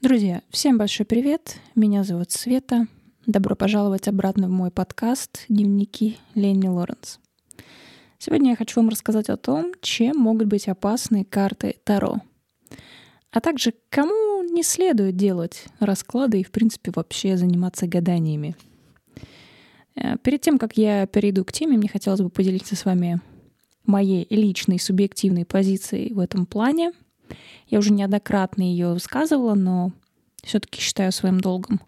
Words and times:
Друзья, 0.00 0.42
всем 0.50 0.78
большой 0.78 1.04
привет. 1.04 1.56
Меня 1.74 2.04
зовут 2.04 2.30
Света. 2.30 2.86
Добро 3.26 3.56
пожаловать 3.56 4.06
обратно 4.06 4.46
в 4.46 4.50
мой 4.52 4.70
подкаст 4.70 5.44
«Дневники 5.48 6.18
Ленни 6.36 6.68
Лоренс». 6.68 7.18
Сегодня 8.16 8.50
я 8.50 8.56
хочу 8.56 8.78
вам 8.78 8.90
рассказать 8.90 9.28
о 9.28 9.36
том, 9.36 9.72
чем 9.80 10.16
могут 10.16 10.46
быть 10.46 10.68
опасны 10.68 11.24
карты 11.24 11.74
Таро, 11.82 12.18
а 13.32 13.40
также 13.40 13.74
кому 13.88 14.44
не 14.44 14.62
следует 14.62 15.16
делать 15.16 15.64
расклады 15.80 16.42
и, 16.42 16.44
в 16.44 16.52
принципе, 16.52 16.92
вообще 16.94 17.36
заниматься 17.36 17.88
гаданиями. 17.88 18.54
Э, 19.96 20.16
перед 20.22 20.40
тем, 20.42 20.60
как 20.60 20.76
я 20.76 21.08
перейду 21.08 21.44
к 21.44 21.50
теме, 21.50 21.76
мне 21.76 21.88
хотелось 21.88 22.20
бы 22.20 22.30
поделиться 22.30 22.76
с 22.76 22.84
вами 22.84 23.20
моей 23.84 24.28
личной 24.30 24.78
субъективной 24.78 25.44
позицией 25.44 26.14
в 26.14 26.20
этом 26.20 26.46
плане— 26.46 26.92
я 27.66 27.78
уже 27.78 27.92
неоднократно 27.92 28.62
ее 28.62 28.92
высказывала, 28.92 29.54
но 29.54 29.92
все-таки 30.42 30.80
считаю 30.80 31.12
своим 31.12 31.40
долгом 31.40 31.80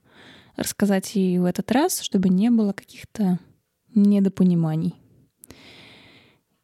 рассказать 0.56 1.16
и 1.16 1.38
в 1.38 1.44
этот 1.44 1.70
раз, 1.72 2.00
чтобы 2.00 2.28
не 2.28 2.50
было 2.50 2.72
каких-то 2.72 3.38
недопониманий. 3.94 4.94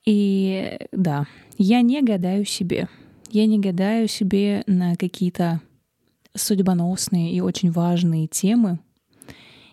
И 0.04 0.78
да, 0.92 1.26
я 1.58 1.82
не 1.82 2.02
гадаю 2.02 2.44
себе. 2.44 2.88
Я 3.30 3.46
не 3.46 3.58
гадаю 3.58 4.06
себе 4.06 4.62
на 4.66 4.94
какие-то 4.96 5.60
судьбоносные 6.34 7.32
и 7.32 7.40
очень 7.40 7.72
важные 7.72 8.28
темы. 8.28 8.78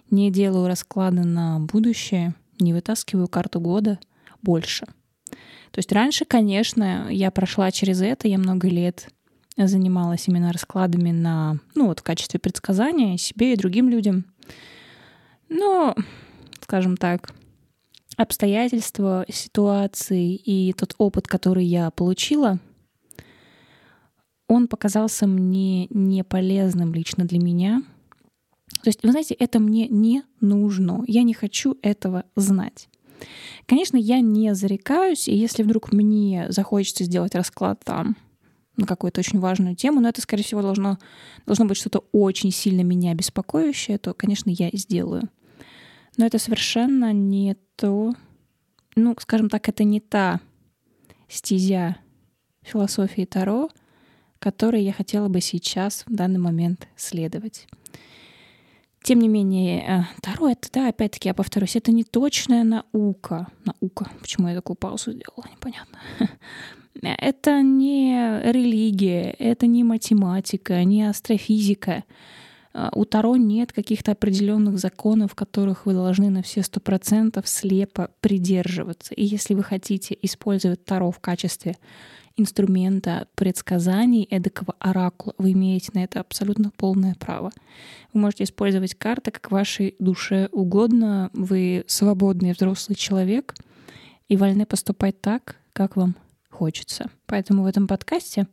Не 0.09 0.31
делаю 0.31 0.67
расклады 0.67 1.23
на 1.23 1.59
будущее, 1.59 2.33
не 2.59 2.73
вытаскиваю 2.73 3.27
карту 3.27 3.59
года 3.59 3.99
больше. 4.41 4.85
То 5.73 5.79
есть 5.79 5.91
раньше, 5.91 6.23
конечно, 6.23 7.07
я 7.09 7.31
прошла 7.31 7.71
через 7.71 7.99
это, 7.99 8.27
я 8.27 8.37
много 8.37 8.67
лет 8.67 9.09
занималась 9.57 10.27
именно 10.27 10.53
раскладами 10.53 11.09
на, 11.09 11.57
ну 11.73 11.87
вот 11.87 12.01
в 12.01 12.03
качестве 12.03 12.39
предсказания 12.39 13.17
себе 13.17 13.53
и 13.53 13.57
другим 13.57 13.89
людям. 13.89 14.25
Но, 15.49 15.95
скажем 16.61 16.95
так, 16.95 17.33
обстоятельства, 18.17 19.25
ситуации 19.27 20.35
и 20.35 20.73
тот 20.73 20.93
опыт, 20.99 21.27
который 21.27 21.65
я 21.65 21.89
получила, 21.89 22.59
он 24.47 24.67
показался 24.67 25.25
мне 25.25 25.87
не 25.87 26.23
полезным 26.23 26.93
лично 26.93 27.25
для 27.25 27.39
меня. 27.39 27.81
То 28.83 28.89
есть, 28.89 29.01
вы 29.01 29.09
знаете, 29.09 29.33
это 29.33 29.59
мне 29.59 29.87
не 29.87 30.21
нужно. 30.39 31.03
Я 31.07 31.23
не 31.23 31.33
хочу 31.33 31.79
этого 31.81 32.25
знать. 32.35 32.89
Конечно, 33.65 33.97
я 33.97 34.19
не 34.19 34.53
зарекаюсь, 34.55 35.27
и 35.27 35.35
если 35.35 35.63
вдруг 35.63 35.91
мне 35.91 36.47
захочется 36.49 37.03
сделать 37.03 37.35
расклад 37.35 37.81
там 37.83 38.15
на 38.75 38.85
какую-то 38.85 39.19
очень 39.19 39.39
важную 39.39 39.75
тему, 39.75 39.99
но 39.99 40.09
это, 40.09 40.21
скорее 40.21 40.43
всего, 40.43 40.61
должно, 40.61 40.97
должно 41.45 41.65
быть 41.65 41.77
что-то 41.77 42.03
очень 42.11 42.51
сильно 42.51 42.81
меня 42.81 43.13
беспокоящее, 43.13 43.97
то, 43.97 44.13
конечно, 44.13 44.49
я 44.49 44.69
сделаю. 44.73 45.29
Но 46.17 46.25
это 46.25 46.39
совершенно 46.39 47.13
не 47.13 47.55
то, 47.75 48.13
ну, 48.95 49.15
скажем 49.19 49.49
так, 49.49 49.69
это 49.69 49.83
не 49.83 49.99
та 49.99 50.39
стезя 51.27 51.97
философии 52.61 53.25
Таро, 53.25 53.69
которой 54.39 54.83
я 54.83 54.93
хотела 54.93 55.27
бы 55.27 55.41
сейчас, 55.41 56.03
в 56.07 56.13
данный 56.13 56.39
момент, 56.39 56.87
следовать. 56.95 57.67
Тем 59.03 59.19
не 59.19 59.27
менее, 59.27 59.83
э, 59.85 60.03
Таро— 60.21 60.49
это, 60.49 60.69
да, 60.71 60.87
опять-таки, 60.87 61.27
я 61.27 61.33
повторюсь, 61.33 61.75
это 61.75 61.91
не 61.91 62.05
точная 62.05 62.63
наука. 62.63 63.47
Наука. 63.65 64.09
Почему 64.21 64.47
я 64.47 64.55
такую 64.55 64.77
паузу 64.77 65.11
сделала, 65.11 65.45
непонятно. 65.51 65.99
Это 67.01 67.61
не 67.61 68.39
религия, 68.43 69.35
это 69.39 69.65
не 69.65 69.83
математика, 69.83 70.83
не 70.83 71.03
астрофизика. 71.03 72.03
А, 72.73 72.91
у 72.93 73.03
Таро 73.03 73.35
нет 73.35 73.73
каких-то 73.73 74.11
определенных 74.11 74.77
законов, 74.77 75.35
которых 75.35 75.85
вы 75.85 75.93
должны 75.93 76.29
на 76.29 76.43
все 76.43 76.61
сто 76.63 76.79
процентов 76.79 77.47
слепо 77.47 78.11
придерживаться. 78.21 79.13
И 79.15 79.25
если 79.25 79.53
вы 79.53 79.63
хотите 79.63 80.17
использовать 80.21 80.85
Таро 80.85 81.11
в 81.11 81.19
качестве 81.19 81.77
инструмента 82.35 83.27
предсказаний, 83.35 84.23
эдакого 84.23 84.75
оракула, 84.79 85.33
вы 85.37 85.51
имеете 85.51 85.91
на 85.93 86.03
это 86.03 86.19
абсолютно 86.19 86.71
полное 86.71 87.15
право. 87.15 87.51
Вы 88.13 88.21
можете 88.21 88.43
использовать 88.45 88.95
карты 88.95 89.31
как 89.31 89.51
вашей 89.51 89.95
душе 89.99 90.49
угодно. 90.51 91.29
Вы 91.33 91.83
свободный 91.87 92.53
взрослый 92.53 92.95
человек 92.95 93.53
и 94.29 94.37
вольны 94.37 94.65
поступать 94.65 95.21
так, 95.21 95.57
как 95.73 95.95
вам 95.95 96.15
хочется. 96.49 97.09
Поэтому 97.25 97.63
в 97.63 97.67
этом 97.67 97.87
подкасте, 97.87 98.47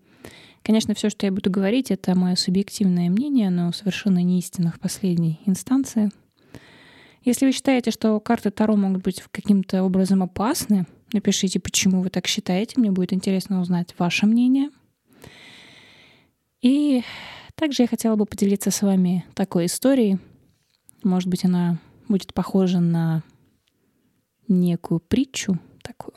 конечно, 0.63 0.95
все, 0.95 1.11
что 1.11 1.27
я 1.27 1.33
буду 1.33 1.51
говорить, 1.51 1.91
это 1.91 2.17
мое 2.17 2.35
субъективное 2.35 3.09
мнение, 3.09 3.51
но 3.51 3.73
совершенно 3.73 4.23
не 4.23 4.39
истина 4.39 4.73
в 4.73 4.81
последней 4.81 5.41
инстанции. 5.47 6.11
Если 7.23 7.45
вы 7.45 7.53
считаете, 7.53 7.91
что 7.91 8.19
карты 8.21 8.51
Таро 8.51 8.77
могут 8.77 9.03
быть 9.03 9.23
каким-то 9.31 9.83
образом 9.85 10.23
опасны, 10.23 10.87
напишите, 11.13 11.61
почему 11.61 12.03
вы 12.03 12.11
так 12.11 12.27
считаете. 12.27 12.79
Мне 12.79 12.91
будет 12.91 13.13
интересно 13.13 13.61
узнать 13.61 13.95
ваше 13.99 14.27
мнение. 14.27 14.71
И 16.63 17.03
также 17.55 17.83
я 17.83 17.89
хотела 17.89 18.17
бы 18.17 18.27
поделиться 18.27 18.71
с 18.71 18.83
вами 18.83 19.25
такой 19.35 19.67
историей. 19.67 20.19
Может 21.03 21.29
быть, 21.29 21.45
она 21.45 21.79
будет 22.09 22.35
похожа 22.35 22.81
на 22.81 23.23
некую 24.49 25.01
притчу 25.01 25.59
такую 25.83 26.15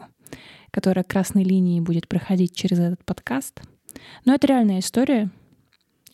которая 0.74 1.04
красной 1.04 1.44
линией 1.44 1.82
будет 1.82 2.08
проходить 2.08 2.56
через 2.56 2.80
этот 2.80 3.06
подкаст. 3.06 3.62
Но 4.26 4.34
это 4.34 4.48
реальная 4.48 4.80
история. 4.80 5.30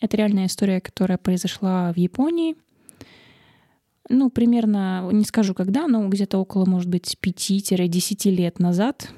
Это 0.00 0.18
реальная 0.18 0.46
история, 0.46 0.82
которая 0.82 1.16
произошла 1.16 1.90
в 1.94 1.96
Японии. 1.96 2.56
Ну, 4.12 4.28
примерно, 4.28 5.08
не 5.12 5.24
скажу 5.24 5.54
когда, 5.54 5.86
но 5.86 6.08
где-то 6.08 6.38
около, 6.38 6.64
может 6.66 6.88
быть, 6.88 7.16
5-10 7.22 8.28
лет 8.30 8.58
назад. 8.58 9.08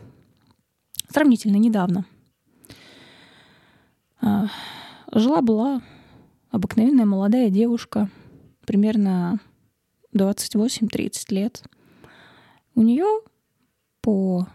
Сравнительно 1.09 1.57
недавно. 1.57 2.05
А, 4.21 4.49
жила-была 5.11 5.81
обыкновенная 6.51 7.07
молодая 7.07 7.49
девушка, 7.49 8.11
примерно 8.67 9.41
28-30 10.15 11.35
лет. 11.35 11.65
У 12.75 12.83
нее 12.83 13.07
по 14.03 14.47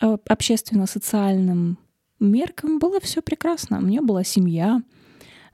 общественно-социальным 0.00 1.76
меркам 2.20 2.78
было 2.78 3.00
все 3.00 3.20
прекрасно. 3.20 3.80
У 3.80 3.82
нее 3.82 4.00
была 4.00 4.24
семья, 4.24 4.82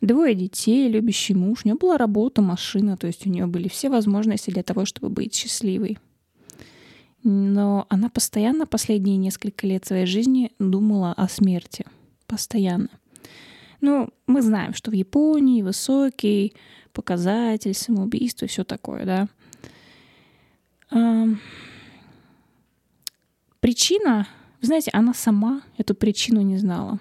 двое 0.03 0.35
детей, 0.35 0.89
любящий 0.89 1.35
муж, 1.35 1.61
у 1.65 1.69
нее 1.69 1.77
была 1.77 1.97
работа, 1.97 2.43
машина, 2.43 2.97
то 2.97 3.07
есть 3.07 3.27
у 3.27 3.31
нее 3.31 3.47
были 3.47 3.69
все 3.69 3.89
возможности 3.89 4.51
для 4.51 4.63
того, 4.63 4.85
чтобы 4.85 5.09
быть 5.09 5.35
счастливой. 5.35 5.99
Но 7.25 7.87
она 7.89 8.09
постоянно 8.09 8.67
последние 8.67 9.17
несколько 9.17 9.67
лет 9.67 9.87
своей 9.87 10.07
жизни 10.07 10.51
думала 10.59 11.13
о 11.13 11.29
смерти. 11.29 11.87
Постоянно. 12.27 12.89
Ну, 13.81 14.09
мы 14.27 14.43
знаем, 14.43 14.75
что 14.75 14.91
в 14.91 14.95
Японии 14.95 15.63
высокий 15.63 16.53
показатель 16.93 17.75
самоубийства 17.75 18.47
и 18.47 18.49
все 18.49 18.65
такое, 18.65 19.29
да. 20.91 21.37
Причина, 23.61 24.27
вы 24.61 24.67
знаете, 24.67 24.91
она 24.93 25.15
сама 25.15 25.63
эту 25.79 25.95
причину 25.95 26.41
не 26.43 26.59
знала. 26.59 26.99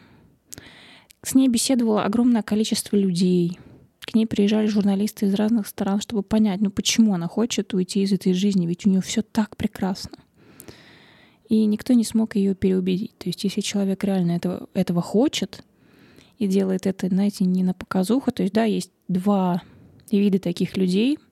С 1.24 1.36
ней 1.36 1.48
беседовало 1.48 2.04
огромное 2.04 2.42
количество 2.42 2.96
людей. 2.96 3.60
К 4.00 4.16
ней 4.16 4.26
приезжали 4.26 4.68
журналисты 4.68 5.28
из 5.28 5.34
разных 5.36 5.68
стран, 5.68 6.02
чтобы 6.02 6.24
понять, 6.24 6.62
ну 6.62 6.72
почему 6.72 7.14
она 7.14 7.28
хочет 7.28 7.74
уйти 7.74 8.02
из 8.02 8.12
этой 8.12 8.34
жизни, 8.34 8.66
ведь 8.66 8.86
у 8.86 8.90
нее 8.90 9.02
все 9.02 9.22
так 9.22 9.56
прекрасно. 9.56 10.18
И 11.48 11.66
никто 11.66 11.94
не 11.94 12.04
смог 12.04 12.36
ее 12.36 12.56
переубедить. 12.56 13.18
То 13.18 13.30
есть 13.30 13.44
если 13.44 13.62
человек 13.62 14.04
реально 14.04 14.32
этого, 14.32 14.70
этого 14.74 15.02
хочет 15.02 15.64
и 16.40 16.48
делает 16.48 16.88
это, 16.88 17.08
знаете, 17.08 17.46
не 17.46 17.64
на 17.64 17.74
показуху, 17.74 18.32
то 18.32 18.42
есть 18.42 18.54
да, 18.54 18.64
есть 18.64 18.92
два 19.08 19.62
вида 20.12 20.40
таких 20.40 20.78
людей— 20.78 21.20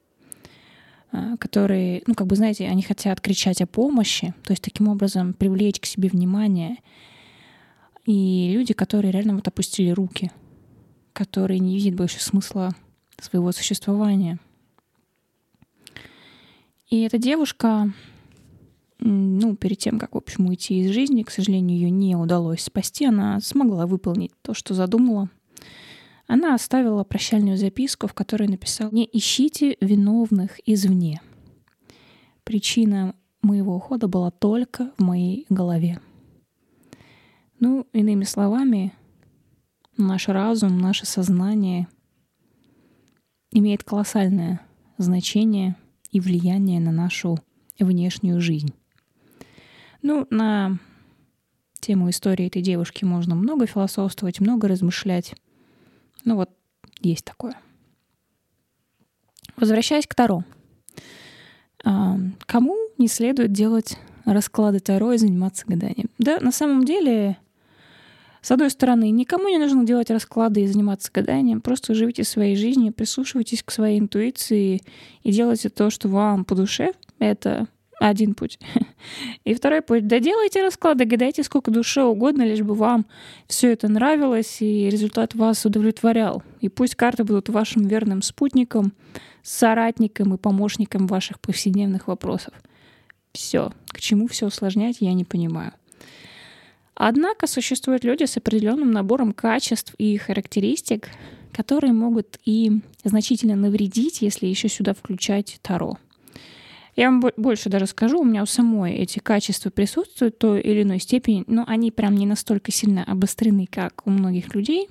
Э, 1.12 1.38
которые, 1.40 2.04
ну, 2.06 2.14
как 2.14 2.28
бы, 2.28 2.36
знаете, 2.36 2.68
они 2.68 2.84
хотят 2.84 3.20
кричать 3.20 3.62
о 3.62 3.68
помощи, 3.68 4.34
то 4.44 4.52
есть 4.52 4.64
таким 4.64 4.88
образом 4.90 5.34
привлечь 5.34 5.80
к 5.80 5.86
себе 5.86 6.10
внимание. 6.10 6.78
И 8.10 8.50
люди, 8.52 8.74
которые 8.74 9.12
реально 9.12 9.36
вот 9.36 9.48
опустили 9.48 9.92
руки, 9.92 10.32
которые 11.14 11.60
не 11.60 11.76
видят 11.76 11.94
больше 11.94 12.20
смысла 12.20 12.72
своего 13.20 13.52
существования. 13.52 14.40
И 16.90 17.02
эта 17.02 17.20
девушка, 17.20 17.94
ну, 18.98 19.56
перед 19.56 19.78
тем, 19.78 20.00
как, 20.00 20.16
в 20.16 20.18
общем, 20.18 20.48
уйти 20.48 20.80
из 20.80 20.92
жизни, 20.92 21.22
к 21.22 21.30
сожалению, 21.30 21.78
ее 21.78 21.92
не 21.92 22.16
удалось 22.16 22.64
спасти, 22.64 23.06
она 23.06 23.40
смогла 23.42 23.86
выполнить 23.86 24.32
то, 24.42 24.56
что 24.56 24.74
задумала— 24.74 25.30
она 26.32 26.54
оставила 26.54 27.04
прощальную 27.04 27.58
записку, 27.58 28.08
в 28.08 28.14
которой 28.14 28.48
написала 28.48 28.92
«Не 28.92 29.10
ищите 29.12 29.78
виновных 29.82 30.60
извне. 30.64 31.22
Причина 32.44 33.16
моего 33.42 33.76
ухода 33.76 34.08
была 34.08 34.30
только 34.30 34.92
в 35.00 35.02
моей 35.02 35.48
голове». 35.50 36.00
Ну, 37.60 37.88
иными 37.94 38.24
словами, 38.24 38.94
наш 39.98 40.28
разум, 40.28 40.80
наше 40.80 41.06
сознание 41.06 41.88
имеет 43.52 43.84
колоссальное 43.84 44.62
значение 44.98 45.76
и 46.12 46.20
влияние 46.20 46.80
на 46.80 46.92
нашу 46.92 47.38
внешнюю 47.80 48.40
жизнь. 48.40 48.74
Ну, 50.02 50.26
на 50.30 50.78
тему 51.80 52.10
истории 52.10 52.48
этой 52.48 52.62
девушки 52.62 53.04
можно 53.06 53.36
много 53.36 53.66
философствовать, 53.66 54.40
много 54.40 54.68
размышлять. 54.68 55.36
Ну 56.26 56.36
вот, 56.36 56.50
есть 57.00 57.26
такое. 57.26 57.56
Возвращаясь 59.58 60.08
к 60.08 60.16
Таро. 60.16 60.44
А, 61.84 62.18
кому 62.46 62.78
не 62.98 63.08
следует 63.08 63.52
делать 63.52 63.98
расклады 64.26 64.80
Таро 64.80 65.14
и 65.14 65.18
заниматься 65.18 65.66
гаданием? 65.68 66.10
Да, 66.18 66.40
на 66.40 66.52
самом 66.52 66.86
деле, 66.86 67.38
с 68.42 68.52
одной 68.52 68.70
стороны, 68.70 69.10
никому 69.10 69.50
не 69.50 69.58
нужно 69.58 69.86
делать 69.86 70.10
расклады 70.10 70.62
и 70.62 70.68
заниматься 70.68 71.12
гаданием. 71.14 71.62
Просто 71.62 71.94
живите 71.94 72.24
своей 72.24 72.56
жизнью, 72.56 72.94
прислушивайтесь 72.94 73.64
к 73.64 73.72
своей 73.72 74.00
интуиции 74.00 74.82
и 75.24 75.32
делайте 75.32 75.70
то, 75.70 75.90
что 75.90 76.08
вам 76.08 76.46
по 76.46 76.56
душе. 76.56 76.94
Это 77.20 77.68
один 78.00 78.34
путь. 78.34 78.60
И 79.44 79.54
второй 79.54 79.82
путь. 79.82 80.08
Да 80.08 80.20
делайте 80.20 80.64
расклады, 80.64 81.06
гадайте 81.06 81.44
сколько 81.44 81.70
душе 81.70 82.04
угодно, 82.04 82.44
лишь 82.44 82.62
бы 82.62 82.74
вам 82.74 83.06
все 83.48 83.74
это 83.74 83.90
нравилось 83.90 84.62
и 84.62 84.90
результат 84.90 85.36
вас 85.36 85.66
удовлетворял. 85.66 86.42
И 86.62 86.70
пусть 86.70 86.96
карты 86.96 87.26
будут 87.26 87.50
вашим 87.50 87.88
верным 87.88 88.22
спутником, 88.22 88.94
соратником 89.44 90.34
и 90.34 90.38
помощником 90.38 91.08
ваших 91.08 91.40
повседневных 91.42 92.08
вопросов. 92.08 92.54
Все. 93.34 93.74
К 93.88 94.00
чему 94.00 94.28
все 94.28 94.48
усложнять, 94.48 94.98
я 95.02 95.14
не 95.14 95.26
понимаю. 95.26 95.74
Однако 97.02 97.48
существуют 97.48 98.04
люди 98.04 98.26
с 98.26 98.36
определенным 98.36 98.92
набором 98.92 99.32
качеств 99.32 99.96
и 99.98 100.18
характеристик, 100.18 101.08
которые 101.54 101.94
могут 101.94 102.38
и 102.44 102.82
значительно 103.06 103.56
навредить, 103.56 104.22
если 104.22 104.48
еще 104.48 104.68
сюда 104.68 104.94
включать 104.94 105.60
Таро. 105.62 105.98
Я 106.98 107.10
вам 107.10 107.24
больше 107.38 107.70
даже 107.70 107.88
скажу, 107.88 108.20
у 108.20 108.26
меня 108.26 108.44
у 108.44 108.46
самой 108.46 108.96
эти 108.96 109.20
качества 109.20 109.70
присутствуют 109.70 110.36
в 110.36 110.38
той 110.40 110.60
или 110.60 110.84
иной 110.84 111.00
степени, 111.00 111.46
но 111.48 111.64
они 111.68 111.90
прям 111.90 112.16
не 112.16 112.26
настолько 112.26 112.74
сильно 112.74 113.06
обострены, 113.06 113.66
как 113.72 114.02
у 114.06 114.10
многих 114.10 114.54
людей. 114.54 114.90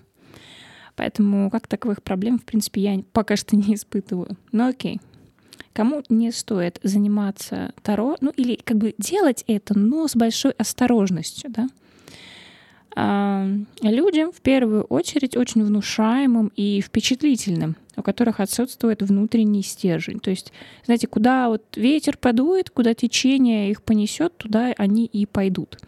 Поэтому 0.97 1.51
как 1.51 1.67
таковых 1.67 2.03
проблем, 2.03 2.39
в 2.39 2.45
принципе, 2.47 2.81
я 2.81 3.03
пока 3.13 3.37
что 3.37 3.55
не 3.55 3.75
испытываю. 3.75 4.39
Но 4.51 4.69
окей. 4.69 4.99
Кому 5.75 6.03
не 6.09 6.33
стоит 6.33 6.81
заниматься 6.83 7.75
Таро, 7.83 8.17
ну 8.23 8.33
или 8.35 8.59
как 8.65 8.79
бы 8.79 8.95
делать 8.97 9.45
это, 9.47 9.79
но 9.79 10.09
с 10.09 10.17
большой 10.17 10.53
осторожностью, 10.53 11.51
да? 11.51 11.69
Людям 12.97 14.33
в 14.33 14.41
первую 14.41 14.83
очередь 14.85 15.37
очень 15.37 15.65
внушаемым 15.65 16.51
и 16.57 16.81
впечатлительным, 16.81 17.77
у 17.97 18.03
которых 18.03 18.41
отсутствует 18.41 19.03
внутренний 19.03 19.63
стержень. 19.63 20.21
То 20.21 20.31
есть, 20.31 20.53
знаете, 20.85 21.07
куда 21.07 21.49
вот 21.49 21.65
ветер 21.77 22.17
подует, 22.17 22.71
куда 22.71 22.95
течение 22.95 23.71
их 23.71 23.83
понесет, 23.83 24.37
туда 24.37 24.75
они 24.77 25.05
и 25.07 25.27
пойдут. 25.27 25.79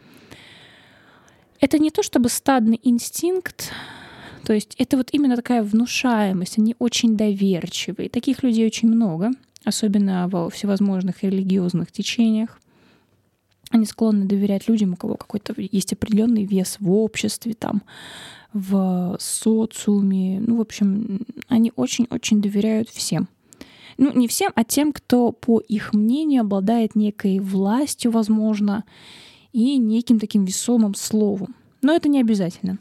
Это 1.61 1.79
не 1.79 1.91
то 1.91 2.02
чтобы 2.02 2.29
стадный 2.29 2.81
инстинкт, 2.82 3.73
то 4.46 4.55
есть 4.55 4.75
это 4.79 4.96
вот 4.96 5.11
именно 5.12 5.37
такая 5.37 5.62
внушаемость, 5.62 6.58
они 6.58 6.75
очень 6.79 7.17
доверчивые. 7.17 8.08
Таких 8.08 8.43
людей 8.43 8.67
очень 8.67 8.88
много, 8.88 9.31
особенно 9.64 10.26
во 10.29 10.49
всевозможных 10.49 11.23
религиозных 11.23 11.93
течениях. 11.93 12.58
Они 13.70 13.87
склонны 13.87 14.26
доверять 14.26 14.69
людям, 14.69 14.93
у 14.93 14.96
кого 14.96 15.17
какой-то 15.17 15.55
есть 15.56 15.93
определенный 15.93 16.44
вес 16.44 16.76
в 16.81 16.90
обществе, 16.90 17.55
там, 17.55 17.82
в 18.52 19.17
социуме. 19.20 20.40
Ну, 20.40 20.56
в 20.56 20.61
общем, 20.61 21.25
они 21.49 21.72
очень-очень 21.76 22.43
доверяют 22.43 22.88
всем. 22.88 23.28
Ну, 23.96 24.12
не 24.12 24.26
всем, 24.26 24.50
а 24.55 24.64
тем, 24.64 24.93
кто, 24.93 25.31
по 25.31 25.61
их 25.61 25.93
мнению, 25.94 26.40
обладает 26.40 26.96
некой 26.96 27.38
властью, 27.38 28.11
возможно, 28.11 28.84
и 29.52 29.76
неким 29.78 30.19
таким 30.19 30.44
весомым 30.44 30.94
словом. 30.94 31.55
Но 31.82 31.94
это 31.94 32.08
не 32.08 32.20
обязательно. 32.20 32.78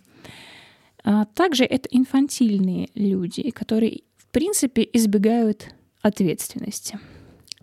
А 1.03 1.25
также 1.25 1.65
это 1.65 1.87
инфантильные 1.91 2.89
люди, 2.95 3.51
которые, 3.51 4.01
в 4.17 4.27
принципе, 4.27 4.87
избегают 4.93 5.73
ответственности. 6.01 6.99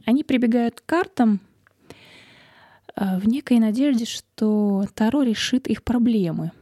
Они 0.05 0.23
прибегают 0.23 0.81
к 0.81 0.87
картам 0.87 1.41
в 2.97 3.29
некой 3.29 3.59
надежде, 3.59 4.07
что 4.07 4.87
Таро 4.95 5.23
решит 5.23 5.69
их 5.69 5.83
проблемы. 5.83 6.53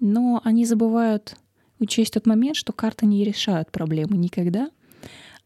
Но 0.00 0.40
они 0.44 0.64
забывают 0.64 1.36
учесть 1.78 2.14
тот 2.14 2.26
момент, 2.26 2.56
что 2.56 2.72
карты 2.72 3.06
не 3.06 3.24
решают 3.24 3.70
проблемы 3.70 4.16
никогда. 4.16 4.70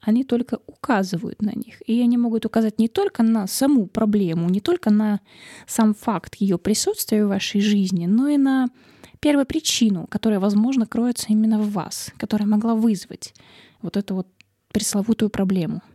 Они 0.00 0.24
только 0.24 0.60
указывают 0.66 1.42
на 1.42 1.50
них. 1.50 1.82
И 1.86 2.00
они 2.00 2.16
могут 2.16 2.46
указать 2.46 2.78
не 2.78 2.88
только 2.88 3.22
на 3.22 3.46
саму 3.46 3.86
проблему, 3.86 4.48
не 4.48 4.60
только 4.60 4.90
на 4.90 5.20
сам 5.66 5.94
факт 5.94 6.36
ее 6.36 6.56
присутствия 6.56 7.26
в 7.26 7.28
вашей 7.28 7.60
жизни, 7.60 8.06
но 8.06 8.28
и 8.28 8.38
на 8.38 8.68
первую 9.20 9.44
причину, 9.44 10.06
которая, 10.06 10.40
возможно, 10.40 10.86
кроется 10.86 11.26
именно 11.30 11.58
в 11.58 11.72
вас, 11.72 12.12
которая 12.16 12.48
могла 12.48 12.74
вызвать 12.74 13.34
вот 13.82 13.96
эту 13.96 14.14
вот 14.14 14.28
пресловутую 14.72 15.30
проблему— 15.30 15.82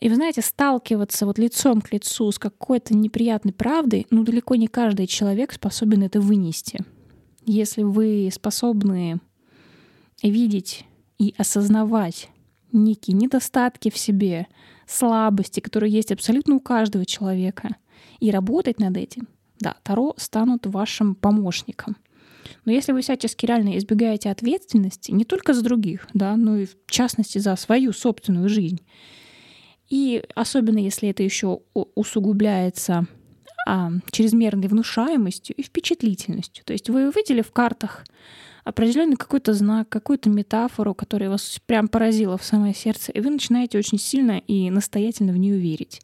и 0.00 0.08
вы 0.08 0.16
знаете, 0.16 0.42
сталкиваться 0.42 1.24
вот 1.24 1.38
лицом 1.38 1.80
к 1.80 1.92
лицу 1.92 2.30
с 2.30 2.38
какой-то 2.38 2.94
неприятной 2.94 3.52
правдой, 3.52 4.06
ну 4.10 4.24
далеко 4.24 4.54
не 4.56 4.66
каждый 4.66 5.06
человек 5.06 5.52
способен 5.52 6.02
это 6.02 6.20
вынести. 6.20 6.80
Если 7.46 7.82
вы 7.82 8.28
способны 8.32 9.20
видеть 10.22 10.84
и 11.18 11.34
осознавать 11.38 12.30
некие 12.72 13.16
недостатки 13.16 13.90
в 13.90 13.98
себе, 13.98 14.48
слабости, 14.86 15.60
которые 15.60 15.92
есть 15.92 16.12
абсолютно 16.12 16.56
у 16.56 16.60
каждого 16.60 17.06
человека, 17.06 17.76
и 18.20 18.30
работать 18.30 18.80
над 18.80 18.96
этим, 18.96 19.28
да, 19.60 19.76
Таро 19.82 20.14
станут 20.16 20.66
вашим 20.66 21.14
помощником. 21.14 21.96
Но 22.64 22.72
если 22.72 22.92
вы 22.92 23.00
всячески 23.00 23.46
реально 23.46 23.78
избегаете 23.78 24.30
ответственности, 24.30 25.12
не 25.12 25.24
только 25.24 25.54
за 25.54 25.62
других, 25.62 26.08
да, 26.12 26.36
но 26.36 26.58
и 26.58 26.66
в 26.66 26.74
частности 26.86 27.38
за 27.38 27.56
свою 27.56 27.92
собственную 27.92 28.48
жизнь, 28.48 28.80
и 29.88 30.22
особенно 30.34 30.78
если 30.78 31.08
это 31.08 31.22
еще 31.22 31.60
усугубляется 31.72 33.06
а, 33.66 33.90
чрезмерной 34.10 34.68
внушаемостью 34.68 35.56
и 35.56 35.62
впечатлительностью. 35.62 36.64
То 36.64 36.72
есть 36.72 36.90
вы 36.90 37.08
увидели 37.08 37.42
в 37.42 37.52
картах 37.52 38.04
определенный 38.64 39.16
какой-то 39.16 39.52
знак, 39.52 39.88
какую-то 39.88 40.30
метафору, 40.30 40.94
которая 40.94 41.30
вас 41.30 41.60
прям 41.66 41.88
поразила 41.88 42.38
в 42.38 42.44
самое 42.44 42.74
сердце, 42.74 43.12
и 43.12 43.20
вы 43.20 43.30
начинаете 43.30 43.78
очень 43.78 43.98
сильно 43.98 44.38
и 44.38 44.70
настоятельно 44.70 45.32
в 45.32 45.36
нее 45.36 45.58
верить. 45.58 46.00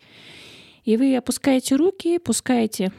И 0.84 0.96
вы 0.96 1.16
опускаете 1.16 1.76
руки, 1.76 2.18
пускаете 2.18 2.92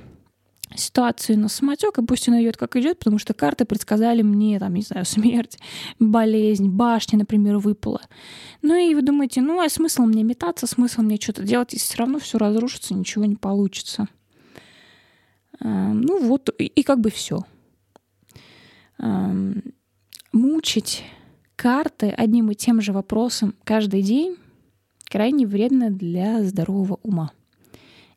ситуацию 0.76 1.40
на 1.40 1.48
самотек, 1.48 1.98
и 1.98 2.06
пусть 2.06 2.28
она 2.28 2.42
идет 2.42 2.58
как 2.58 2.76
идет, 2.76 3.00
потому 3.00 3.18
что 3.18 3.34
карты 3.34 3.66
предсказали 3.66 4.22
мне, 4.22 4.60
там, 4.60 4.74
не 4.74 4.82
знаю, 4.82 5.06
смерть, 5.06 5.58
болезнь, 6.00 6.70
башня, 6.70 7.20
например, 7.20 7.58
выпала. 7.58 8.02
Ну 8.62 8.76
и 8.76 8.96
вы 8.96 9.02
думаете, 9.02 9.42
ну 9.42 9.60
а 9.62 9.70
смысл 9.70 10.04
мне 10.04 10.24
метаться, 10.24 10.68
смысл 10.68 11.02
мне 11.02 11.18
что-то 11.18 11.44
делать, 11.44 11.74
если 11.74 11.86
все 11.86 11.98
равно 11.98 12.20
все 12.20 12.38
разрушится, 12.38 12.94
ничего 12.94 13.26
не 13.26 13.36
получится. 13.36 14.08
Ну 15.60 16.26
вот, 16.26 16.50
и, 16.58 16.66
и 16.66 16.84
как 16.84 17.02
бы 17.02 17.12
все. 17.12 17.46
Мучить 20.34 21.04
карты 21.56 22.10
одним 22.10 22.50
и 22.50 22.56
тем 22.56 22.82
же 22.82 22.94
вопросом 22.94 23.54
каждый 23.64 24.02
день 24.02 24.38
крайне 25.10 25.46
вредно 25.46 25.92
для 25.92 26.44
здорового 26.44 27.00
ума. 27.04 27.32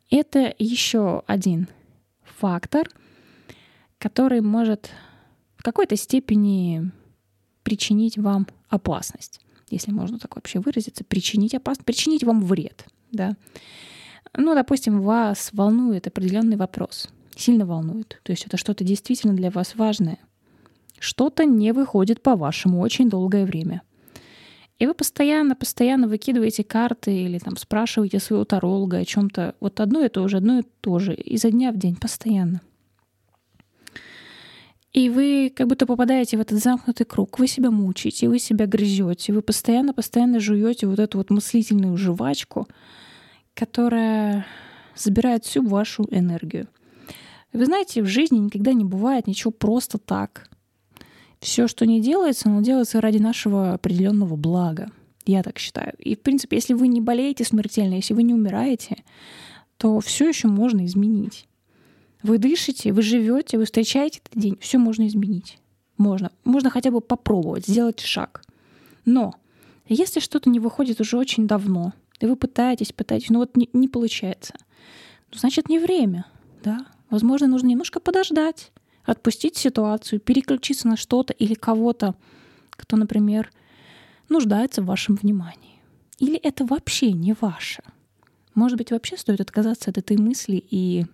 Это 0.09 0.53
еще 0.57 1.23
один 1.27 1.67
фактор, 2.37 2.89
который 3.97 4.41
может 4.41 4.91
в 5.57 5.63
какой-то 5.63 5.95
степени 5.95 6.91
причинить 7.63 8.17
вам 8.17 8.47
опасность, 8.69 9.41
если 9.69 9.91
можно 9.91 10.19
так 10.19 10.35
вообще 10.35 10.59
выразиться, 10.59 11.03
причинить 11.03 11.55
опасность, 11.55 11.85
причинить 11.85 12.23
вам 12.23 12.41
вред, 12.41 12.85
да. 13.11 13.35
Ну, 14.33 14.53
допустим, 14.53 15.01
вас 15.01 15.49
волнует 15.53 16.07
определенный 16.07 16.57
вопрос, 16.57 17.09
сильно 17.35 17.65
волнует, 17.65 18.19
то 18.23 18.31
есть 18.31 18.45
это 18.45 18.57
что-то 18.57 18.83
действительно 18.83 19.33
для 19.33 19.49
вас 19.49 19.75
важное, 19.75 20.19
что-то 20.99 21.45
не 21.45 21.71
выходит 21.71 22.21
по-вашему 22.21 22.79
очень 22.79 23.09
долгое 23.09 23.45
время. 23.45 23.81
И 24.77 24.85
вы 24.85 24.93
постоянно, 24.93 25.55
постоянно 25.55 26.07
выкидываете 26.07 26.63
карты 26.63 27.15
или 27.15 27.39
там 27.39 27.55
спрашиваете 27.55 28.19
своего 28.19 28.43
таролога 28.43 28.97
о 28.97 29.05
чем-то. 29.05 29.55
Вот 29.61 29.79
одно 29.79 30.03
и 30.03 30.09
то 30.09 30.27
же, 30.27 30.37
одно 30.37 30.59
и 30.59 30.63
то 30.81 30.99
же, 30.99 31.13
изо 31.13 31.49
дня 31.49 31.71
в 31.71 31.77
день, 31.77 31.95
постоянно. 31.95 32.61
И 34.91 35.09
вы 35.09 35.51
как 35.53 35.67
будто 35.67 35.85
попадаете 35.85 36.37
в 36.37 36.41
этот 36.41 36.61
замкнутый 36.61 37.05
круг. 37.05 37.39
Вы 37.39 37.47
себя 37.47 37.69
мучаете, 37.69 38.29
вы 38.29 38.39
себя 38.39 38.65
грызете, 38.65 39.33
вы 39.33 39.41
постоянно-постоянно 39.41 40.39
жуете 40.39 40.87
вот 40.87 40.99
эту 40.99 41.17
вот 41.17 41.29
мыслительную 41.29 41.97
жвачку, 41.97 42.67
которая 43.53 44.45
забирает 44.95 45.43
всю 45.45 45.67
вашу 45.67 46.05
энергию. 46.11 46.67
Вы 47.51 47.65
знаете, 47.65 48.01
в 48.03 48.07
жизни 48.07 48.37
никогда 48.37 48.73
не 48.73 48.85
бывает 48.85 49.27
ничего 49.27 49.51
просто 49.51 49.97
так. 49.97 50.49
Все, 51.45 51.67
что 51.67 51.85
не 51.85 52.01
делается, 52.01 52.49
оно 52.49 52.61
делается 52.61 52.99
ради 52.99 53.19
нашего 53.19 53.73
определенного 53.73 54.35
блага. 54.35 54.89
Я 55.27 55.43
так 55.43 55.59
считаю. 55.59 55.93
И, 55.99 56.15
в 56.15 56.21
принципе, 56.21 56.57
если 56.57 56.73
вы 56.73 56.87
не 56.87 57.01
болеете 57.01 57.43
смертельно, 57.43 57.93
если 57.93 58.15
вы 58.15 58.23
не 58.23 58.33
умираете, 58.33 59.03
то 59.77 59.99
все 59.99 60.27
еще 60.27 60.47
можно 60.47 60.83
изменить. 60.87 61.47
Вы 62.23 62.39
дышите, 62.39 62.91
вы 62.93 63.03
живете, 63.03 63.59
вы 63.59 63.65
встречаете 63.65 64.21
этот 64.25 64.41
день, 64.41 64.57
все 64.59 64.79
можно 64.79 65.05
изменить. 65.05 65.59
Можно. 65.97 66.31
Можно 66.45 66.71
хотя 66.71 66.89
бы 66.89 66.99
попробовать, 66.99 67.67
сделать 67.67 67.99
шаг. 67.99 68.41
Но 69.05 69.35
если 69.87 70.21
что-то 70.21 70.49
не 70.49 70.59
выходит 70.59 70.99
уже 70.99 71.15
очень 71.15 71.45
давно, 71.45 71.93
и 72.19 72.25
вы 72.25 72.37
пытаетесь, 72.37 72.91
пытаетесь, 72.91 73.29
но 73.29 73.37
вот 73.37 73.55
не, 73.55 73.69
не 73.71 73.87
получается, 73.87 74.55
ну, 75.31 75.37
значит, 75.37 75.69
не 75.69 75.77
время, 75.77 76.25
да? 76.63 76.87
Возможно, 77.11 77.45
нужно 77.45 77.67
немножко 77.67 77.99
подождать, 77.99 78.71
отпустить 79.05 79.57
ситуацию, 79.57 80.19
переключиться 80.19 80.87
на 80.87 80.97
что-то 80.97 81.33
или 81.33 81.53
кого-то, 81.53 82.15
кто, 82.71 82.97
например, 82.97 83.51
нуждается 84.29 84.81
в 84.81 84.85
вашем 84.85 85.15
внимании. 85.15 85.81
Или 86.19 86.37
это 86.37 86.65
вообще 86.65 87.11
не 87.11 87.35
ваше. 87.39 87.83
Может 88.53 88.77
быть, 88.77 88.91
вообще 88.91 89.17
стоит 89.17 89.41
отказаться 89.41 89.89
от 89.89 89.97
этой 89.97 90.17
мысли 90.17 90.63
и 90.69 91.05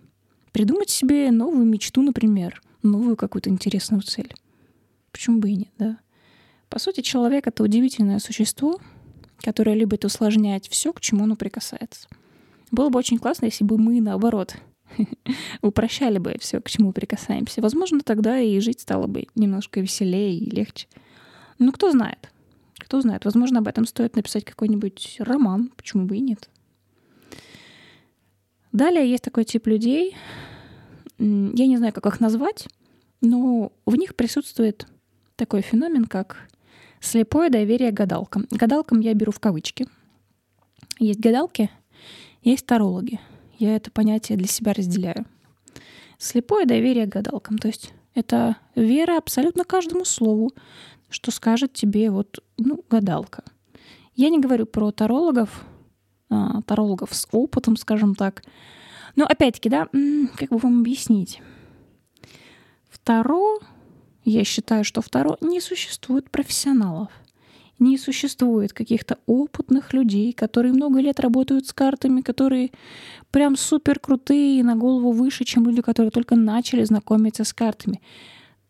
придумать 0.52 0.90
себе 0.90 1.30
новую 1.30 1.66
мечту, 1.66 2.02
например, 2.02 2.62
новую 2.82 3.16
какую-то 3.16 3.50
интересную 3.50 4.02
цель. 4.02 4.32
Почему 5.10 5.40
бы 5.40 5.50
и 5.50 5.56
нет, 5.56 5.72
да? 5.78 5.98
По 6.68 6.78
сути, 6.78 7.00
человек— 7.00 7.46
это 7.48 7.62
удивительное 7.62 8.18
существо, 8.18 8.80
которое 9.38 9.74
любит 9.74 10.04
усложнять 10.04 10.68
все, 10.68 10.92
к 10.92 11.00
чему 11.00 11.24
оно 11.24 11.36
прикасается. 11.36 12.08
Было 12.70 12.88
бы 12.88 12.98
очень 12.98 13.18
классно, 13.18 13.46
если 13.46 13.64
бы 13.64 13.76
мы, 13.76 14.00
наоборот, 14.00 14.56
упрощали 15.62 16.18
бы 16.18 16.36
все, 16.40 16.60
к 16.60 16.68
чему 16.68 16.92
прикасаемся. 16.92 17.60
Возможно, 17.60 18.00
тогда 18.00 18.38
и 18.38 18.58
жить 18.60 18.80
стало 18.80 19.06
бы 19.06 19.26
немножко 19.34 19.80
веселее 19.80 20.36
и 20.36 20.50
легче. 20.50 20.86
Ну, 21.58 21.72
кто 21.72 21.90
знает. 21.90 22.30
Кто 22.78 23.00
знает. 23.00 23.24
Возможно, 23.24 23.60
об 23.60 23.68
этом 23.68 23.86
стоит 23.86 24.16
написать 24.16 24.44
какой-нибудь 24.44 25.16
роман. 25.18 25.70
Почему 25.76 26.06
бы 26.06 26.16
и 26.16 26.20
нет. 26.20 26.48
Далее 28.72 29.08
есть 29.08 29.24
такой 29.24 29.44
тип 29.44 29.66
людей. 29.66 30.16
Я 31.18 31.66
не 31.66 31.76
знаю, 31.76 31.92
как 31.92 32.06
их 32.06 32.20
назвать, 32.20 32.66
но 33.20 33.72
в 33.86 33.94
них 33.96 34.16
присутствует 34.16 34.86
такой 35.36 35.60
феномен, 35.60 36.06
как 36.06 36.48
слепое 37.00 37.50
доверие 37.50 37.92
гадалкам. 37.92 38.46
Гадалкам 38.50 39.00
я 39.00 39.14
беру 39.14 39.30
в 39.30 39.38
кавычки. 39.38 39.86
Есть 40.98 41.20
гадалки, 41.20 41.70
есть 42.42 42.66
тарологи— 42.66 43.20
я 43.62 43.76
это 43.76 43.92
понятие 43.92 44.36
для 44.36 44.48
себя 44.48 44.72
разделяю. 44.72 45.24
Слепое 46.18 46.66
доверие 46.66 47.06
гадалкам, 47.06 47.58
то 47.58 47.68
есть 47.68 47.94
это 48.12 48.56
вера 48.74 49.18
абсолютно 49.18 49.64
каждому 49.64 50.04
слову, 50.04 50.50
что 51.08 51.30
скажет 51.30 51.72
тебе 51.72 52.10
вот, 52.10 52.42
ну, 52.58 52.84
гадалка. 52.90 53.44
Я 54.16 54.30
не 54.30 54.40
говорю 54.40 54.66
про 54.66 54.90
тарологов, 54.90 55.64
а, 56.28 56.62
тарологов 56.62 57.14
с 57.14 57.28
опытом, 57.30 57.76
скажем 57.76 58.16
так. 58.16 58.42
Но 59.14 59.26
опять-таки, 59.26 59.68
да, 59.68 59.86
как 60.36 60.48
бы 60.48 60.58
вам 60.58 60.80
объяснить? 60.80 61.40
Второ, 62.90 63.60
я 64.24 64.42
считаю, 64.42 64.82
что 64.82 65.02
второ 65.02 65.36
не 65.40 65.60
существует 65.60 66.30
профессионалов 66.30 67.10
не 67.82 67.98
существует 67.98 68.72
каких-то 68.72 69.18
опытных 69.26 69.92
людей, 69.92 70.32
которые 70.32 70.72
много 70.72 71.00
лет 71.00 71.20
работают 71.20 71.66
с 71.66 71.72
картами, 71.72 72.20
которые 72.20 72.70
прям 73.30 73.56
супер 73.56 73.98
крутые 73.98 74.60
и 74.60 74.62
на 74.62 74.76
голову 74.76 75.12
выше, 75.12 75.44
чем 75.44 75.66
люди, 75.66 75.82
которые 75.82 76.10
только 76.10 76.36
начали 76.36 76.84
знакомиться 76.84 77.44
с 77.44 77.52
картами. 77.52 78.00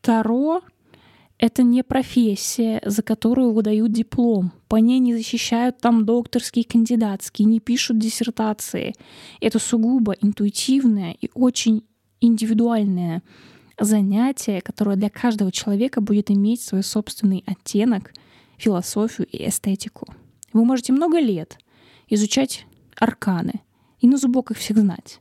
Таро— 0.01 0.63
это 1.39 1.63
не 1.63 1.85
профессия, 1.85 2.81
за 2.85 3.03
которую 3.03 3.53
выдают 3.53 3.93
диплом. 3.93 4.53
По 4.69 4.77
ней 4.77 4.99
не 4.99 5.15
защищают 5.15 5.79
там 5.79 6.05
докторские, 6.05 6.65
кандидатские, 6.65 7.47
не 7.47 7.61
пишут 7.61 7.99
диссертации. 7.99 8.95
Это 9.41 9.59
сугубо 9.59 10.13
интуитивное 10.13 11.17
и 11.21 11.31
очень 11.35 11.85
индивидуальное 12.21 13.23
занятие, 13.79 14.61
которое 14.61 14.97
для 14.97 15.11
каждого 15.11 15.53
человека 15.53 16.01
будет 16.01 16.31
иметь 16.31 16.63
свой 16.63 16.83
собственный 16.83 17.45
оттенок— 17.47 18.13
философию 18.63 19.27
и 19.27 19.49
эстетику. 19.49 20.07
Вы 20.53 20.65
можете 20.65 20.93
много 20.93 21.19
лет 21.19 21.59
изучать 22.09 22.67
арканы 22.97 23.61
и 24.01 24.07
на 24.07 24.17
зубок 24.17 24.51
их 24.51 24.59
всех 24.59 24.79
знать. 24.79 25.21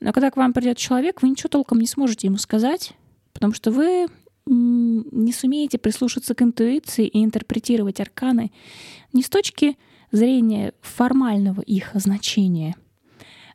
Но 0.00 0.12
когда 0.12 0.30
к 0.30 0.36
вам 0.36 0.52
придет 0.52 0.78
человек, 0.78 1.22
вы 1.22 1.28
ничего 1.28 1.48
толком 1.48 1.78
не 1.78 1.86
сможете 1.86 2.26
ему 2.26 2.38
сказать, 2.38 2.94
потому 3.32 3.52
что 3.52 3.70
вы 3.70 4.08
не 4.46 5.32
сумеете 5.32 5.78
прислушаться 5.78 6.34
к 6.34 6.42
интуиции 6.42 7.06
и 7.06 7.22
интерпретировать 7.22 8.00
арканы 8.00 8.50
не 9.12 9.22
с 9.22 9.28
точки 9.28 9.76
зрения 10.10 10.72
формального 10.80 11.60
их 11.60 11.90
значения, 11.94 12.74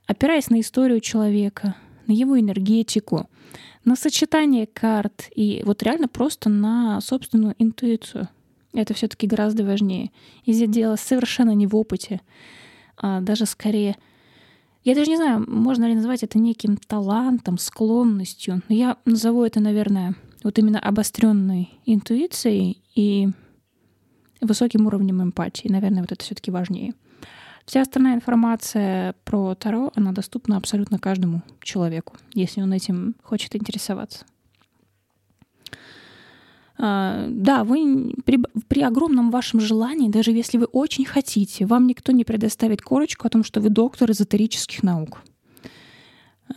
опираясь 0.05 0.49
на 0.49 0.61
историю 0.61 1.01
человека, 1.01 1.75
на 2.07 2.13
его 2.13 2.39
энергетику, 2.39 3.27
на 3.83 3.95
сочетание 3.95 4.67
карт 4.67 5.29
и 5.35 5.63
вот 5.65 5.83
реально 5.83 6.07
просто 6.07 6.49
на 6.49 7.01
собственную 7.01 7.55
интуицию. 7.57 8.29
Это 8.75 8.94
все-таки 8.94 9.25
гораздо 9.25 9.63
важнее. 9.63 10.12
И 10.44 10.53
здесь 10.53 10.70
дело 10.70 10.96
совершенно 10.98 11.51
не 11.51 11.65
в 11.65 11.75
опыте, 11.75 12.22
а 12.98 13.22
даже 13.22 13.46
скорее... 13.46 13.96
Я 14.84 14.94
даже 14.94 15.10
не 15.10 15.17
знаю, 15.17 15.44
можно 15.48 15.86
ли 15.86 15.96
назвать 15.96 16.22
это 16.22 16.38
неким 16.38 16.77
талантом, 16.77 17.58
склонностью, 17.58 18.62
но 18.70 18.75
я 18.75 18.98
назову 19.05 19.44
это, 19.44 19.60
наверное, 19.60 20.13
вот 20.44 20.60
именно 20.60 20.79
обостренной 20.79 21.72
интуицией 21.88 22.84
и 22.94 23.29
высоким 24.41 24.86
уровнем 24.86 25.24
эмпатии. 25.24 25.70
Наверное, 25.70 26.01
вот 26.01 26.12
это 26.12 26.24
все-таки 26.24 26.51
важнее. 26.51 26.94
Вся 27.65 27.82
остальная 27.82 28.13
информация 28.13 29.15
про 29.24 29.55
Таро, 29.55 29.91
она 29.96 30.12
доступна 30.12 30.58
абсолютно 30.58 31.00
каждому 31.00 31.41
человеку, 31.63 32.15
если 32.36 32.62
он 32.62 32.72
этим 32.72 33.15
хочет 33.24 33.55
интересоваться. 33.55 34.25
А, 36.77 37.27
да, 37.29 37.63
вы 37.63 38.13
при, 38.25 38.39
при 38.67 38.82
огромном 38.82 39.32
вашем 39.32 39.60
желании, 39.60 40.10
даже 40.10 40.32
если 40.32 40.58
вы 40.58 40.65
очень 40.65 41.05
хотите, 41.05 41.65
вам 41.65 41.88
никто 41.88 42.12
не 42.12 42.25
предоставит 42.25 42.82
корочку 42.82 43.27
о 43.27 43.29
том, 43.29 43.44
что 43.44 43.62
вы 43.62 43.70
доктор 43.70 44.12
эзотерических 44.12 44.84
наук. 44.84 45.22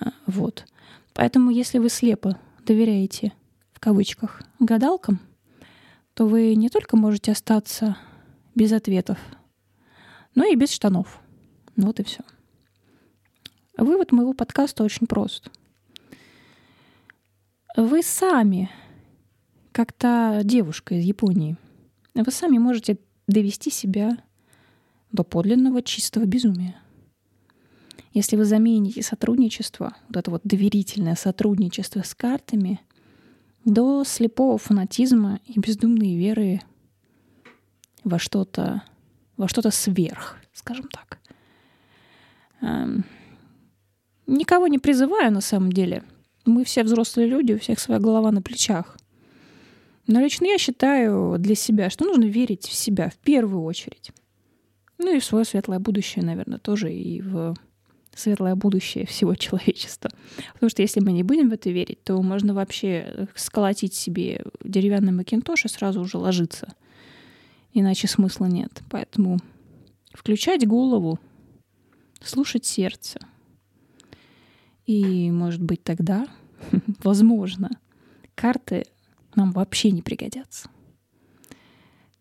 А, 0.01 0.13
вот. 0.27 0.67
Поэтому, 1.15 1.51
если 1.51 1.79
вы 1.79 1.89
слепо 1.89 2.39
доверяете, 2.65 3.33
в 3.73 3.81
кавычках, 3.81 4.43
гадалкам, 4.59 5.21
то 6.15 6.27
вы 6.27 6.57
не 6.57 6.69
только 6.69 6.97
можете 6.97 7.31
остаться 7.31 7.97
без 8.55 8.73
ответов, 8.73 9.19
но 10.35 10.45
и 10.45 10.57
без 10.57 10.73
штанов. 10.73 11.21
Вот 11.77 12.01
и 12.01 12.03
все. 12.03 12.23
Вывод 13.77 14.11
моего 14.11 14.33
подкаста 14.33 14.83
очень 14.83 15.07
прост. 15.07 15.49
Вы 17.77 18.03
сами 18.03 18.69
как 19.79 19.93
та 19.93 20.43
девушка 20.43 20.97
из 20.97 21.05
Японии. 21.05 21.57
Вы 22.17 22.33
сами 22.33 22.59
можете 22.59 22.99
довести 23.29 23.71
себя 23.71 24.19
до 25.13 25.23
подлинного 25.23 25.83
чистого 25.83 26.25
безумия. 26.25 26.75
Если 28.13 28.35
вы 28.35 28.45
замените 28.45 29.05
сотрудничество, 29.05 29.95
вот 30.09 30.17
это 30.17 30.33
вот 30.33 30.41
доверительное 30.43 31.15
сотрудничество 31.15 32.03
с 32.03 32.13
картами, 32.17 32.81
до 33.65 34.03
слепого 34.03 34.59
фанатизма 34.59 35.39
и 35.45 35.61
бездумной 35.61 36.17
веры 36.17 36.61
во 38.03 38.19
что-то, 38.19 38.83
во 39.37 39.47
что-то 39.47 39.71
сверх, 39.71 40.39
скажем 40.55 40.89
так. 40.89 41.21
Эм, 42.63 43.05
никого 44.27 44.67
не 44.67 44.81
призываю 44.81 45.31
на 45.33 45.41
самом 45.41 45.71
деле. 45.71 46.03
Мы 46.47 46.65
все 46.65 46.83
взрослые 46.83 47.29
люди, 47.29 47.53
у 47.53 47.61
всех 47.61 47.79
своя 47.79 48.01
голова 48.01 48.33
на 48.33 48.43
плечах. 48.43 48.98
Но 50.09 50.21
лично 50.21 50.47
я 50.47 50.57
считаю 50.57 51.39
для 51.39 51.55
себя, 51.55 51.91
что 51.91 52.07
нужно 52.07 52.25
верить 52.25 52.67
в 52.67 52.73
себя 52.73 53.11
в 53.11 53.17
первую 53.19 53.63
очередь. 53.63 54.11
Ну 54.97 55.15
и 55.15 55.21
в 55.21 55.25
свое 55.25 55.45
светлое 55.45 55.79
будущее, 55.79 56.25
наверное, 56.25 56.59
тоже 56.59 56.93
и 56.93 57.21
в 57.21 57.55
светлое 58.15 58.55
будущее 58.55 59.07
всего 59.07 59.35
человечества. 59.35 60.11
Потому 60.55 60.71
что 60.71 60.81
если 60.81 61.01
мы 61.01 61.13
не 61.13 61.23
будем 61.23 61.51
в 61.51 61.53
это 61.53 61.69
верить, 61.69 62.03
то 62.05 62.21
можно 62.23 62.55
вообще 62.55 63.29
сколотить 63.35 63.95
себе 63.95 64.45
деревянный 64.65 65.13
макинтош 65.13 65.67
и 65.67 65.69
сразу 65.69 66.01
уже 66.01 66.17
ложиться. 66.17 66.75
Иначе 67.75 68.09
смысла 68.09 68.47
нет. 68.47 68.83
Поэтому 68.89 69.39
включать 70.15 70.67
голову, 70.67 71.21
слушать 72.23 72.65
сердце. 72.65 73.21
И, 74.87 75.31
может 75.31 75.63
быть, 75.63 75.85
тогда, 75.85 76.27
возможно, 77.05 77.69
карты 78.35 78.87
нам 79.39 79.53
вообще 79.53 79.91
не 79.91 80.03
пригодятся. 80.03 80.69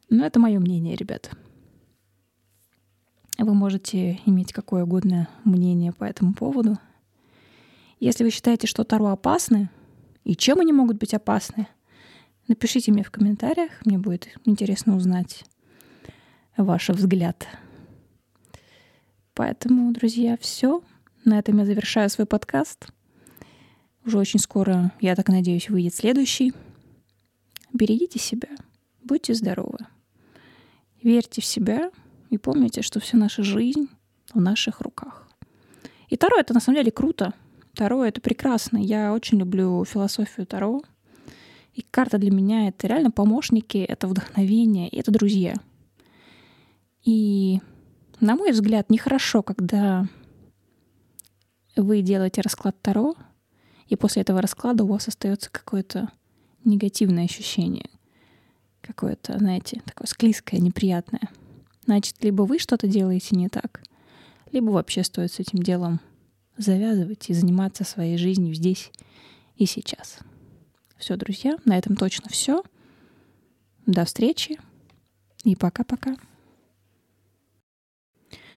Но 0.10 0.26
это 0.26 0.40
мое 0.40 0.60
мнение, 0.60 0.96
ребят. 0.96 1.32
Вы 3.38 3.54
можете 3.54 4.20
иметь 4.26 4.54
какое 4.54 4.86
угодно 4.86 5.28
мнение 5.44 5.92
по 5.92 6.06
этому 6.06 6.34
поводу. 6.34 6.78
Если 8.00 8.24
вы 8.24 8.30
считаете, 8.30 8.68
что 8.68 8.84
Таро 8.84 9.08
опасны, 9.08 9.70
и 10.24 10.36
чем 10.36 10.60
они 10.60 10.72
могут 10.72 10.98
быть 10.98 11.14
опасны, 11.14 11.68
Напишите 12.48 12.94
мне 12.94 13.04
в 13.04 13.12
комментариях, 13.12 13.72
мне 13.84 13.98
будет 13.98 14.30
интересно 14.46 14.96
узнать 14.96 15.44
ваш 16.56 16.90
взгляд. 16.90 17.46
Поэтому, 19.34 19.92
друзья, 19.92 20.38
все. 20.40 20.82
На 21.26 21.40
этом 21.40 21.58
я 21.58 21.66
завершаю 21.66 22.10
свой 22.10 22.26
подкаст. 22.26 22.88
Уже 24.06 24.18
очень 24.18 24.40
скоро, 24.40 24.94
я 25.02 25.16
так 25.16 25.28
надеюсь, 25.28 25.70
выйдет 25.70 25.94
следующий. 25.94 26.54
Берегите 27.78 28.18
себя, 28.18 28.50
будьте 29.04 29.36
здоровы, 29.36 29.78
верьте 31.04 31.44
в 31.44 31.46
себя 31.46 31.92
и 32.32 32.40
помните, 32.40 32.82
что 32.82 33.00
вся 33.00 33.18
наша 33.18 33.44
жизнь 33.44 33.88
в 34.34 34.42
наших 34.42 34.82
руках. 34.82 35.28
И 36.10 36.18
Таро— 36.18 36.38
это 36.40 36.56
на 36.56 36.60
самом 36.60 36.80
деле 36.80 36.90
круто. 36.90 37.36
Таро— 37.76 38.04
это 38.06 38.20
прекрасно. 38.20 38.80
Я 38.80 39.14
очень 39.14 39.38
люблю 39.38 39.86
философию 39.86 40.48
Таро. 40.48 40.82
И 41.74 41.84
карта 41.84 42.18
для 42.18 42.32
меня— 42.32 42.68
это 42.70 42.88
реально 42.88 43.12
помощники, 43.12 43.78
это 43.78 44.08
вдохновение, 44.08 44.90
и 44.90 44.98
это 44.98 45.12
друзья. 45.12 45.54
И, 47.04 47.62
на 48.20 48.36
мой 48.36 48.54
взгляд, 48.54 48.90
нехорошо, 48.90 49.44
когда 49.44 50.08
вы 51.76 52.02
делаете 52.02 52.42
расклад 52.42 52.82
Таро, 52.82 53.14
и 53.86 53.96
после 53.96 54.24
этого 54.24 54.42
расклада 54.42 54.84
у 54.84 54.88
вас 54.88 55.08
остается 55.08 55.52
какое-то 55.52 56.10
негативное 56.68 57.26
ощущение. 57.26 57.90
Какое-то, 58.82 59.38
знаете, 59.38 59.82
такое 59.86 60.08
склизкое, 60.08 60.60
неприятное. 60.60 61.30
Значит, 61.86 62.16
либо 62.22 62.44
вы 62.44 62.60
что-то 62.60 62.88
делаете 62.88 63.36
не 63.36 63.50
так, 63.50 63.82
либо 64.52 64.70
вообще 64.70 65.04
стоит 65.04 65.32
с 65.32 65.40
этим 65.40 65.60
делом 65.60 66.00
завязывать 66.58 67.30
и 67.30 67.34
заниматься 67.34 67.84
своей 67.84 68.18
жизнью 68.18 68.54
здесь 68.54 68.92
и 69.56 69.66
сейчас. 69.66 70.20
Все, 70.98 71.16
друзья, 71.16 71.58
на 71.66 71.78
этом 71.78 71.96
точно 71.96 72.30
все. 72.30 72.64
До 73.86 74.06
встречи 74.06 74.60
и 75.44 75.56
пока-пока. 75.56 76.18